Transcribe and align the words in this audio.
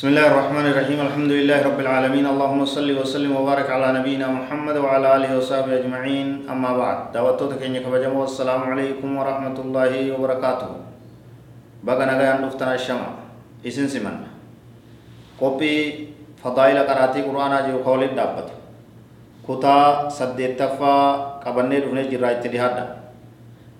بسم 0.00 0.16
الله 0.16 0.32
الرحمن 0.32 0.66
الرحيم 0.72 1.00
الحمد 1.12 1.32
لله 1.44 1.58
رب 1.60 1.80
العالمين 1.84 2.24
اللهم 2.24 2.64
صل 2.64 2.88
وسلم 2.88 3.36
وبارك 3.36 3.68
على 3.68 4.00
نبينا 4.00 4.32
محمد 4.32 4.76
وعلى 4.80 5.06
آله 5.16 5.30
وصحبه 5.36 5.84
أجمعين 5.84 6.48
أما 6.48 6.72
بعد 6.72 7.12
دعوتك 7.12 7.60
كينيا 7.60 7.84
كبجم 7.84 8.08
والسلام 8.16 8.64
عليكم 8.72 9.08
ورحمة 9.20 9.56
الله 9.60 9.92
وبركاته 10.16 10.70
بقى 11.84 12.00
نغيان 12.08 12.40
نفتنا 12.48 12.80
الشمع 12.80 13.08
إسن 13.68 13.92
سمن 13.92 14.24
قبي 15.36 15.76
فضائل 16.40 16.78
قراتي 16.88 17.20
قرآن 17.28 17.52
جو 17.68 17.84
قول 17.84 18.00
الدابت 18.08 18.48
كتا 19.44 20.08
سديت 20.08 20.56
تفا 20.56 20.96
قبني 21.44 21.76
دفني 21.84 22.08
جرائي 22.08 22.40
تدهادا 22.40 22.84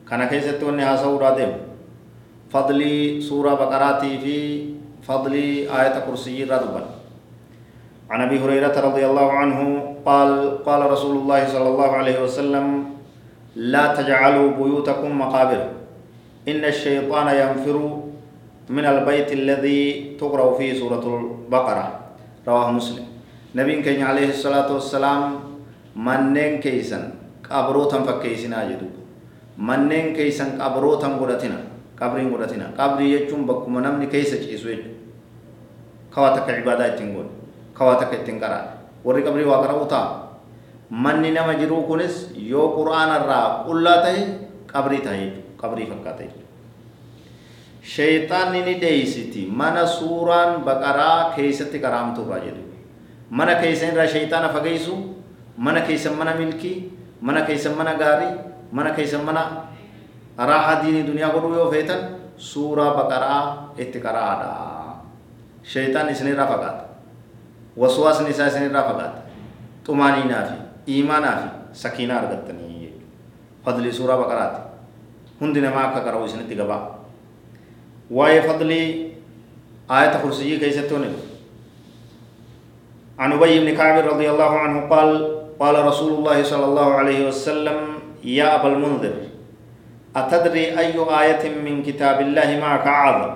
كان 0.04 0.20
كيست 0.28 0.60
وني 0.60 0.84
هاسو 0.84 1.16
رادم 1.16 1.52
فضلي 2.52 3.24
سورة 3.24 3.56
بقراتي 3.56 4.12
في 4.20 4.37
فضل 5.02 5.34
آية 5.66 5.96
كرسي 6.06 6.45
ردبا 6.45 6.84
عن 8.10 8.20
أبي 8.20 8.36
هريرة 8.42 8.74
رضي 8.80 9.06
الله 9.06 9.28
عنه 9.32 9.59
قال 10.06 10.30
قال 10.65 10.90
رسول 10.90 11.16
الله 11.16 11.40
صلى 11.48 11.68
الله 11.68 11.90
عليه 11.90 12.18
وسلم 12.23 12.84
لا 13.56 13.95
تجعلوا 13.95 14.48
بيوتكم 14.59 15.10
مقابر. 15.18 15.62
إن 16.48 16.65
الشيطان 16.65 17.28
ينفر 17.28 17.76
من 18.71 18.84
البيت 18.87 19.32
الذي 19.32 19.80
تقرأ 20.18 20.59
فيه 20.59 20.78
سورة 20.78 21.04
البقرة. 21.04 21.87
رواه 22.48 22.68
مسلم. 22.71 23.06
نبي 23.54 23.82
كان 23.82 24.02
عليه 24.02 24.28
الصلاة 24.34 24.73
والسلام 24.73 25.23
منين 25.96 26.60
كيسن 26.60 27.02
قبروتا 27.51 27.98
فكيسنا 28.02 28.59
جدو. 28.71 28.90
منين 29.59 30.15
كيسن 30.15 30.62
قبروتا 30.62 31.09
قدتنا 31.18 31.60
qabriin 32.01 32.30
godhatina 32.32 32.66
qabrii 32.80 33.10
jechuun 33.15 33.46
bakkuma 33.51 33.80
namni 33.84 34.06
keessa 34.15 34.37
ciisu 34.45 34.68
jechuudha 34.73 34.98
kawaa 36.15 36.34
takka 36.37 36.59
ibaadaa 36.62 36.88
ittiin 36.93 37.12
godhu 37.16 37.32
kawaa 37.79 37.96
takka 38.02 38.16
ittiin 38.20 38.40
qaraadha 38.40 38.73
warri 39.04 39.23
qabrii 39.26 39.46
waa 39.51 39.62
qara'u 39.65 39.87
ta'a 39.95 40.09
manni 40.90 41.30
nama 41.37 41.54
jiruu 41.60 41.82
kunis 41.90 42.15
yoo 42.52 42.68
quraana 42.76 43.15
irraa 43.23 43.46
qullaa 43.68 43.98
ta'e 44.06 44.23
qabrii 44.73 45.02
ta'a 45.06 45.16
jechuudha 45.21 45.59
qabrii 45.62 45.87
fakkaata 45.93 46.23
jechuudha 46.24 46.48
sheeyxaanni 47.93 48.62
ni 48.66 48.74
dheeysiti 48.80 49.46
mana 49.62 49.87
suuraan 49.87 50.60
baqaraa 50.66 51.32
keessatti 51.37 51.78
qaraamtu 51.84 52.26
irraa 52.26 52.40
jedhu 52.46 52.62
mana 53.30 53.54
keessan 53.62 53.93
irraa 53.95 54.06
sheeyxaana 54.15 54.48
fageessu 54.56 54.95
mana 55.56 55.80
keessan 55.88 56.15
mana 56.21 56.34
milkii 56.40 56.76
mana 57.21 57.43
keessan 57.48 57.74
mana 57.78 57.95
gaarii 58.02 58.32
mana 58.73 58.90
keessan 58.98 59.24
mana 59.28 59.43
duniyaa 61.07 61.33
godhuu 61.35 61.55
yoo 61.55 61.71
feetan 61.71 62.16
suuraa 62.37 62.95
baqaraa 62.95 63.74
itti 63.79 64.00
qara'aadha 64.00 64.49
sheeyxaan 65.62 66.10
isinirraa 66.10 66.47
fagaata 66.47 66.84
waswaasni 67.77 68.31
isaa 68.31 68.49
isinirraa 68.49 68.88
fagaata 68.88 69.21
xumaaniinaa 69.87 70.43
fi 70.49 70.56
iimaanaa 70.94 71.37
fi 71.43 71.49
sakiinaa 71.83 72.19
argattanii 72.22 72.94
fadlii 73.65 73.93
suuraa 73.93 74.17
baqaraati 74.23 74.61
hundi 75.41 75.61
namaa 75.61 75.84
akka 75.93 76.00
qara'u 76.09 76.25
isinitti 76.25 76.56
gabaa 76.56 76.83
waa'ee 78.11 78.43
fadlii 78.49 79.11
آية 79.91 80.23
كرسي 80.23 80.59
كيف 80.59 80.91
تونل 80.91 81.12
عن 83.19 83.33
أبي 83.33 83.61
بن 83.61 83.77
كعب 83.77 84.06
رضي 84.06 84.31
الله 84.31 84.59
عنه 84.59 84.81
قال 84.87 85.41
قال 85.61 85.84
رسول 85.87 86.12
الله 86.12 86.43
صلى 86.43 86.65
الله 86.65 86.95
عليه 86.95 87.29
وسلم 87.29 87.77
يا 88.25 88.55
أبا 88.61 88.69
المنذر 88.69 89.15
أتدري 90.16 90.80
أي 90.80 90.96
آية 90.96 91.44
من 91.59 91.84
كتاب 91.84 92.22
الله 92.22 92.59
معك 92.62 92.88
أعظم 92.88 93.34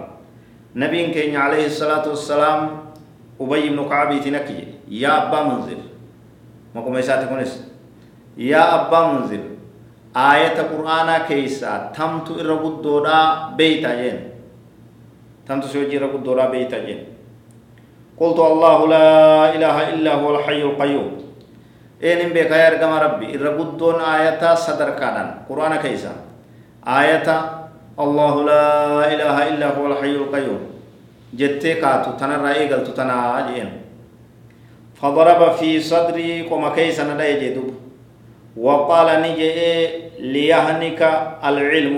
نبي 0.75 1.11
كين 1.11 1.35
عليه 1.35 1.66
الصلاة 1.66 2.07
والسلام 2.07 2.59
أبي 3.41 3.69
بن 3.69 3.79
كعب 3.89 4.22
تنكي 4.23 4.67
يا 4.88 5.27
أبا 5.27 5.39
منذر 5.44 5.79
ما 6.75 6.81
كم 6.81 6.95
يساتكونس 6.97 7.51
يا 8.38 8.63
أبا 8.75 9.00
منذر 9.11 9.44
آية 10.16 10.55
القرآن 10.59 11.09
كيسا 11.27 11.91
تمت 11.95 12.31
إرغد 12.39 12.81
دودا 12.81 13.19
بيتا 13.59 13.91
جين 14.00 14.17
تمت 15.47 15.63
سوجي 15.67 15.97
إرغد 16.00 16.23
دودا 16.23 16.45
بيتا 16.50 16.79
جين 16.85 17.03
قلت 18.19 18.39
الله 18.39 18.88
لا 18.88 19.09
إله 19.55 19.75
إلا 19.94 20.11
هو 20.16 20.27
الحي 20.35 20.61
القيوم 20.61 21.09
إن 22.03 22.29
بك 22.31 22.51
يا 22.51 23.00
ربي 23.03 23.27
إرغد 23.35 23.77
دون 23.77 24.00
آية 24.00 24.55
صدر 24.55 24.89
كانان 25.00 25.44
قرآن 25.50 25.75
كيسا 25.75 26.29
آية 26.88 27.27
الله 28.00 28.33
لا 28.45 28.67
إله 29.13 29.35
إلا 29.47 29.67
هو 29.77 29.88
الحي 29.88 30.11
القيوم 30.11 30.59
جتة 31.33 31.73
كاتو 31.73 32.11
تنا 32.17 32.38
رأي 32.38 32.73
قلت 32.73 32.88
تنا 32.97 33.39
أجين 33.39 33.69
فضرب 35.01 35.51
في 35.59 35.79
صدري 35.79 36.44
كما 36.44 36.69
كيس 36.75 37.00
ندى 37.00 37.29
جدوب 37.50 37.73
وقال 38.57 39.22
نجي 39.22 39.51
ليهنك 40.19 41.01
العلم 41.44 41.95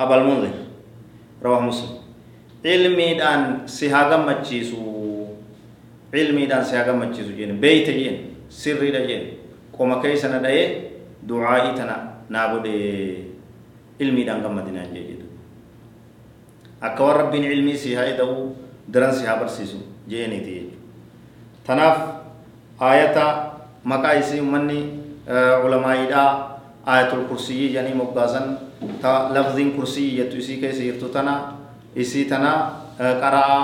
أبا 0.00 0.14
المنذر 0.16 0.54
رواه 1.44 1.60
مسلم 1.60 1.96
علمي 2.64 3.14
دان 3.14 3.42
سيهاغم 3.66 4.26
مجيسو 4.26 4.82
علمي 6.14 6.46
دان 6.46 6.64
سيهاغم 6.64 6.98
مجيسو 6.98 7.32
جين 7.36 7.60
بيت 7.60 7.90
جين 7.90 8.16
سري 8.50 8.90
جين 9.06 9.22
كما 9.78 10.02
كيس 10.02 10.24
ندى 10.24 10.68
دعائي 11.22 11.72
تنا 11.78 11.96
نابودي 12.28 13.14
ilmiidhaan 13.99 14.41
gammadinaan 14.45 14.93
jee 14.95 15.03
jedhu 15.09 15.25
akka 16.81 17.03
waan 17.03 17.17
rabbiin 17.21 17.43
ilmii 17.51 17.77
si 17.77 17.95
haa 17.95 18.05
ida'u 18.13 18.55
daran 18.93 19.13
si 19.13 19.25
haa 19.25 19.37
barsiisu 19.41 19.77
jeeniiti 20.09 20.51
jechuudha 20.55 20.77
tanaaf 21.67 21.97
aayata 22.89 23.25
maqaa 23.83 24.13
isii 24.21 24.39
ummanni 24.45 24.79
ulamaa'iidhaa 25.65 26.29
aayatul 26.85 27.25
kursiyyii 27.31 27.69
jedhanii 27.73 27.97
moggaasan 28.01 28.45
ta 29.01 29.13
lafziin 29.33 29.71
kursiyyii 29.77 30.17
jettu 30.19 30.37
isii 30.43 30.57
keessa 30.61 30.83
jirtu 30.83 31.09
tana 31.15 31.33
isii 31.95 32.25
tana 32.31 32.51
qara'aa 32.97 33.63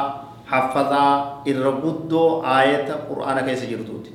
haffazaa 0.52 1.42
irra 1.52 1.72
guddoo 1.84 2.42
aayata 2.56 2.96
qur'aana 3.10 3.42
keessa 3.48 3.66
jirtuuti 3.72 4.12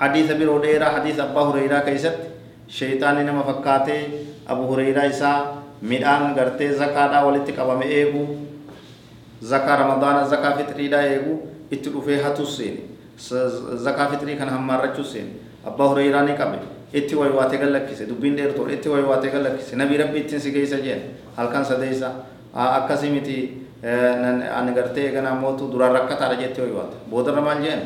hadiisa 0.00 0.34
biroo 0.40 0.58
dheeraa 0.64 0.90
hadiisa 0.96 1.22
abbaa 1.28 1.44
hureyraa 2.70 2.72
keessatti 2.72 2.72
sheeyxaanni 2.72 3.24
nama 3.24 3.42
fakkaatee 3.42 4.10
abu 4.46 4.66
hureyraa 4.66 5.04
isaa 5.04 5.62
midhaan 5.82 6.34
gartee 6.34 6.72
zakaadhaa 6.72 7.24
walitti 7.26 7.52
qabame 7.52 7.84
eegu 7.84 8.38
zakaa 9.42 9.76
ramadaana 9.76 10.28
zakaa 10.28 10.56
fitriidhaa 10.56 11.02
eegu 11.02 11.48
itti 11.70 11.90
dhufee 11.90 12.22
hatus 12.22 12.56
seene 12.56 12.80
zakaa 13.76 14.06
fitrii 14.10 14.36
kana 14.36 14.52
hammaarrachuu 14.52 15.04
seene 15.04 15.30
abbaa 15.66 15.88
hureyraa 15.88 16.22
ni 16.22 16.32
qabe 16.32 16.58
itti 16.92 17.16
waywaatee 17.16 17.58
gallakkise 17.58 18.06
dubbiin 18.08 18.36
dheertoodha 18.36 18.72
itti 18.74 18.88
waywaatee 18.88 19.30
gallakkise 19.30 19.76
nabii 19.76 19.96
rabbi 19.96 20.18
ittiin 20.18 20.40
si 20.40 20.50
geessa 20.52 20.76
jeen 20.76 21.00
halkan 21.36 21.64
sadeessa 21.64 22.12
akkasii 22.54 23.10
miti 23.10 23.64
ani 24.56 24.72
gartee 24.72 25.08
eganaa 25.08 25.34
mootu 25.34 25.68
duraan 25.72 25.92
rakkataadha 25.92 26.36
jettee 26.42 26.64
waywaate 26.64 26.96
boodarra 27.10 27.40
maal 27.42 27.62
jeen 27.62 27.80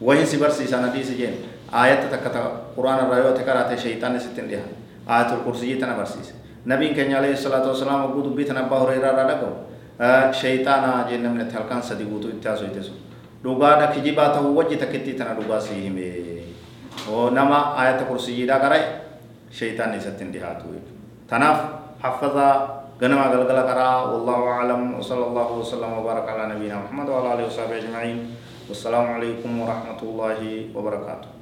wahin 0.00 0.26
si 0.26 0.36
barsiisan 0.38 0.82
hadiisi 0.84 1.14
jeen 1.18 1.34
آيات 1.74 2.12
تكتا 2.12 2.72
قرآن 2.76 2.98
الرأيوة 3.04 3.30
تكرات 3.36 3.72
الشيطان 3.72 4.18
ستين 4.18 4.48
لها. 4.48 4.68
آيات 5.08 5.32
الكرسي 5.32 5.74
تنا 5.76 5.96
برسيس. 5.96 6.32
نبي 6.66 6.92
كان 6.92 7.08
عليه 7.14 7.32
الصلاة 7.32 7.64
والسلام 7.64 8.12
وقود 8.12 8.36
بيتنا 8.36 8.66
أبا 8.66 8.76
هريرة 8.76 9.08
رادقو 9.08 9.52
شيطان 10.32 10.84
جنة 11.08 11.28
من 11.32 11.40
التلقان 11.40 11.80
صديقوتو 11.80 12.28
اتاسو 12.28 12.64
اتاسو 12.68 12.92
دوغادا 13.40 13.86
كجيباته 13.96 14.42
وجه 14.42 14.74
تكتي 14.74 15.12
تنا 15.16 15.32
دوغا 15.38 15.58
سيهم 15.58 15.96
ونما 17.08 17.58
آيات 17.82 18.02
الكرسي 18.02 18.46
دا 18.46 18.58
قرأي 18.60 18.82
شيطان 19.48 19.96
ستين 20.00 20.28
لها 20.34 20.60
تناف 21.30 21.58
حفظا 22.02 22.50
غنما 23.02 23.24
غلغل 23.32 23.58
قرا 23.70 23.90
والله 24.10 24.40
أعلم. 24.48 24.98
وصلى 24.98 25.24
الله 25.30 25.48
وسلم 25.52 25.90
وبارك 25.98 26.26
على 26.28 26.54
نبينا 26.54 26.76
محمد 26.84 27.08
وعلى 27.08 27.28
آله 27.34 27.44
وصحبه 27.46 27.78
أجمعين 27.78 28.18
والسلام 28.68 29.06
عليكم 29.16 29.50
ورحمة 29.60 30.00
الله 30.02 30.40
وبركاته 30.74 31.37